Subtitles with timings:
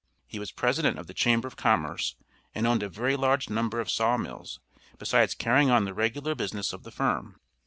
[0.25, 2.15] He was President of the Chamber of Commerce,
[2.55, 4.59] and owned a very large number of saw mills,
[4.97, 7.39] besides carrying on the regular business of the firm.